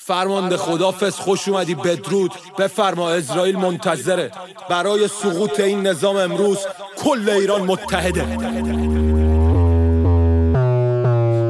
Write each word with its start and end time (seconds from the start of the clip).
فرمانده 0.00 0.56
خدافز 0.56 1.14
خوش 1.14 1.48
اومدی 1.48 1.74
بدرود. 1.74 2.32
بفرما 2.58 3.10
اسرائیل 3.10 3.56
منتظره. 3.56 4.30
برای 4.70 5.08
سقوط 5.08 5.60
این 5.60 5.86
نظام 5.86 6.16
امروز 6.16 6.58
کل 7.04 7.28
ایران 7.28 7.60
متحده. 7.60 8.24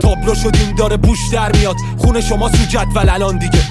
تابلو 0.01 0.35
شدیم 0.35 0.75
داره 0.79 0.97
بوش 0.97 1.19
در 1.33 1.53
میاد. 1.53 1.77
خون 1.99 2.21
شما 2.21 2.49
سو 2.49 2.65
جدول 2.71 3.09
الان 3.09 3.39
دیگه. 3.39 3.63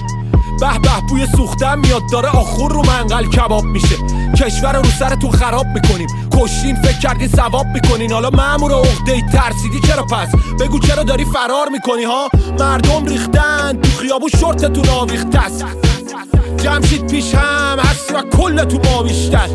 به 0.60 0.78
به 0.78 1.00
بوی 1.08 1.26
سوختن 1.36 1.78
میاد. 1.78 2.02
داره 2.12 2.28
آخور 2.28 2.72
رو 2.72 2.82
منقل 2.82 3.26
کباب 3.26 3.64
میشه. 3.64 3.96
کشور 4.38 4.76
رو 4.76 4.84
سر 4.98 5.14
تو 5.14 5.28
خراب 5.28 5.66
می‌کنیم. 5.66 6.08
کشین 6.32 6.82
فکر 6.82 6.98
کردی 6.98 7.28
ثواب 7.28 7.66
می‌کنین. 7.66 8.12
حالا 8.12 8.30
مامور 8.30 8.72
عقده 8.72 9.22
ترسیدی 9.32 9.80
چرا 9.86 10.02
پس؟ 10.02 10.28
بگو 10.60 10.78
چرا 10.78 11.02
داری 11.02 11.24
فرار 11.24 11.68
می‌کنی 11.72 12.04
ها؟ 12.04 12.28
مردم 12.58 13.06
ریختن. 13.06 13.78
تو 13.82 13.88
خیابون 14.00 14.28
شورتتون 14.40 14.88
آویخته 14.88 15.38
است. 15.38 15.64
جمشید 16.56 17.06
پیش 17.06 17.34
هم 17.34 17.78
هستی 17.78 18.14
و 18.14 18.22
کل 18.22 18.64
تو 18.64 18.78
ما 18.90 19.02
بیشتر. 19.02 19.48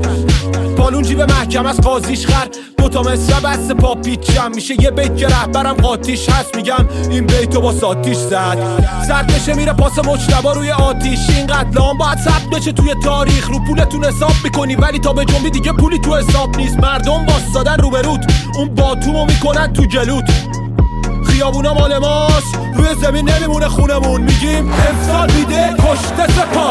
بالون 0.78 1.04
جیب 1.04 1.22
محکم 1.22 1.66
از 1.66 1.82
قاضیش 1.82 2.28
خر. 2.28 2.48
دوتا 2.84 3.02
مثل 3.02 3.40
بست 3.40 3.72
پا 3.72 3.96
پیچم. 3.96 4.52
میشه 4.56 4.84
یه 4.84 4.92
بیت 4.92 5.18
که 5.18 5.28
رهبرم 5.28 5.74
قاتیش 5.74 6.30
هست. 6.30 6.56
میگم 6.56 6.88
این 7.10 7.26
بیتو 7.26 7.62
با 7.62 7.72
ساتیش 7.72 8.18
زد. 8.18 8.58
سرد 9.08 9.28
بشه 9.28 9.54
میره 9.54 9.74
پاس 9.74 10.00
مجتبا 10.00 10.52
روی 10.52 10.72
آتیش. 10.72 11.20
این 11.30 11.48
قتلام 11.48 11.98
باید 11.98 12.18
ثبت 12.18 12.50
بشه 12.52 12.72
توی 12.72 12.96
تاریخ. 13.04 13.50
رو 13.50 13.60
پولتون 13.68 14.06
حساب 14.06 14.34
می‌کنی 14.44 14.76
ولی 14.76 15.00
تا 15.00 15.14
به 15.14 15.26
جنبی 15.26 15.50
دیگه 15.50 15.72
پولی 15.72 16.00
تو 16.00 16.16
حساب 16.16 16.58
نیست. 16.58 16.80
مردم 16.80 17.26
باستادن 17.26 17.78
رو 17.78 17.90
برود 17.90 18.32
اون 18.58 18.76
باتومو 18.76 19.26
می‌کنن 19.26 19.74
تو 19.74 19.86
جلوت. 19.86 20.30
خیابونا 21.26 21.74
مال 21.74 21.98
ماست. 21.98 22.58
روی 22.76 22.88
زمین 23.02 23.30
نمیمونه 23.30 23.68
خونمون. 23.68 24.22
میگیم 24.22 24.72
امسال 24.72 25.32
میده 25.32 25.74
کشته 25.80 26.34
سپا 26.34 26.63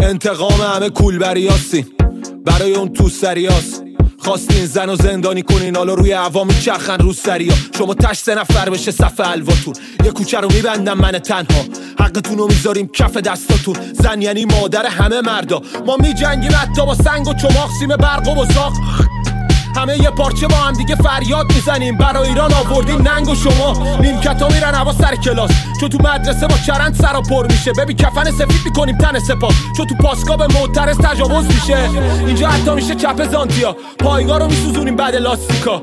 انتقام 0.00 0.60
همه 0.60 0.90
کولبریاسیم 0.90 1.86
برای 2.46 2.74
اون 2.74 2.92
تو 2.92 3.08
سریاست 3.08 3.84
خواستین 4.18 4.66
زن 4.66 4.88
و 4.88 4.96
زندانی 4.96 5.42
کنین 5.42 5.76
حالا 5.76 5.94
روی 5.94 6.12
عوامی 6.12 6.54
چرخن 6.54 6.98
رو 6.98 7.12
سریا. 7.12 7.52
شما 7.78 7.94
تش 7.94 8.16
سه 8.16 8.34
نفر 8.34 8.70
بشه 8.70 8.90
صف 8.90 9.20
الواتون 9.20 9.74
یه 10.04 10.10
کوچه 10.10 10.40
رو 10.40 10.52
میبندم 10.52 10.98
من 10.98 11.12
تنها. 11.12 11.64
حقتون 11.98 12.38
رو 12.38 12.46
می‌ذاریم 12.46 12.88
کف 12.88 13.16
دستاتون. 13.16 13.76
زن 13.92 14.22
یعنی 14.22 14.44
مادر 14.44 14.86
همه 14.86 15.20
مردا. 15.20 15.62
ما 15.86 15.96
میجنگیم 15.96 16.52
حتی 16.54 16.86
با 16.86 16.94
سنگ 16.94 17.28
و 17.28 17.34
چماق 17.34 17.70
سیم 17.80 17.88
برق 17.88 18.28
و 18.28 18.34
بزاق 18.34 18.72
همه 19.76 19.98
یه 19.98 20.10
پارچه 20.10 20.46
با 20.46 20.56
هم 20.56 20.72
دیگه 20.72 20.94
فریاد 20.94 21.52
می‌زنیم. 21.54 21.96
برای 21.96 22.28
ایران 22.28 22.52
آوردیم 22.54 23.08
ننگ 23.08 23.28
و 23.28 23.34
شما. 23.34 23.98
نیمکتا 24.00 24.48
میرن 24.48 24.74
هوا 24.74 24.92
سر 24.92 25.16
کلاس. 25.16 25.50
چون 25.80 25.88
تو 25.88 25.98
مدرسه 25.98 26.46
با 26.46 26.54
چرند 26.66 26.94
سرا 26.94 27.20
پر 27.20 27.46
میشه. 27.46 27.72
ببین 27.72 27.96
کفن 27.96 28.24
سفید 28.24 28.60
می‌کنیم 28.64 28.98
تن 28.98 29.18
سپا 29.18 29.48
چون 29.76 29.86
تو 29.86 29.94
پاسگاه 29.94 30.36
به 30.36 30.46
معترض 30.46 30.98
تجاوز 30.98 31.44
میشه. 31.46 31.78
اینجا 32.26 32.48
حتی 32.48 32.70
میشه 32.70 32.94
چپ 32.94 33.30
زانتیا. 33.32 33.76
پایگاه 33.98 34.38
رو 34.38 34.46
میسوزونیم 34.46 34.96
بعد 34.96 35.14
لاستیکا. 35.14 35.82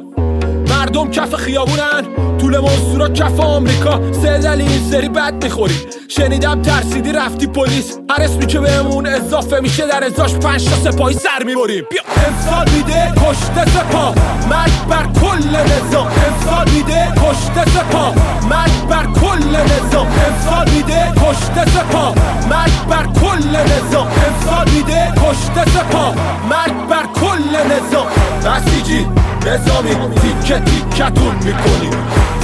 مردم 0.72 1.12
کف 1.12 1.36
خیابونن. 1.36 2.04
طول 2.40 2.60
منصورا 2.60 3.10
کف 3.10 3.40
آمریکا. 3.40 4.00
سه 4.22 4.38
دلیل 4.38 4.92
سری 4.92 5.10
بد 5.10 5.44
می‌خوری. 5.44 5.80
شنیدم 6.08 6.62
ترسیدی 6.62 7.12
رفتی 7.12 7.48
پلیس. 7.48 7.98
هر 8.10 8.24
اسمی 8.24 8.46
که 8.46 8.60
بهمون 8.60 9.06
اضافه 9.06 9.60
میشه 9.60 9.88
در 9.88 10.04
ازاش 10.04 10.34
پنج 10.34 10.70
تا 10.70 10.92
سپاهی 10.92 11.16
سر 11.16 11.44
می‌بریم 11.46 11.86
بیا. 11.90 12.02
امسال 12.28 12.70
میده 12.76 13.14
کشته 13.16 13.66
سپاه. 13.66 14.16
مرگ 14.50 14.88
بر 14.90 15.20
کل 15.22 15.56
نظام. 15.56 16.08
امسال 16.08 16.70
میده 16.76 17.08
کشته 17.16 17.72
سپاه. 17.72 18.14
مرگ 18.50 18.88
بر 18.90 19.06
کل 19.22 19.56
نظام. 19.56 20.08
امسال 20.08 20.70
میده 20.76 21.12
کشته 21.16 21.66
سپاه. 21.66 22.16
مرگ 22.50 22.88
بر 22.90 23.06
کل 23.22 23.56
نظام. 23.58 24.08
امسال 24.08 24.70
میده 24.76 25.14
کشته 25.16 25.72
سپاه. 25.72 26.16
مرگ 26.50 26.88
بر 26.90 27.06
کل 27.22 27.56
نظام. 27.74 28.08
بسیجی 28.46 29.08
نظامی. 29.46 29.96
تیکه 30.32 30.60
تیکتون 30.60 31.36
می‌کنیم. 31.36 31.94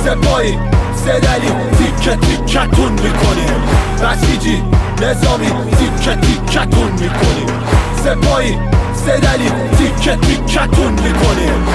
سپاهی 0.05 0.57
سه 1.05 1.19
دلیل 1.19 1.53
تیکه 1.77 2.15
تیکتون 2.15 2.91
می‌کنیم. 2.91 3.61
بسیجی 4.03 4.63
نظامی 5.01 5.47
تیکه 5.47 6.15
تیکتون 6.15 6.91
می‌کنیم. 6.91 7.49
سپاهی 8.03 8.57
سه 9.05 9.17
دلیل 9.17 9.51
تیکه 9.77 10.15
تیکتون 10.15 10.91
می‌کنیم. 10.91 11.65